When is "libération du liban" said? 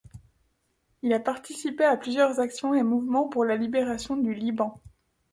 3.55-4.81